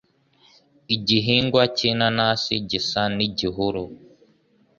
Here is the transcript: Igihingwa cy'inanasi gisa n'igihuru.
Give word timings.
Igihingwa 0.95 1.63
cy'inanasi 1.75 2.53
gisa 2.69 3.01
n'igihuru. 3.15 3.83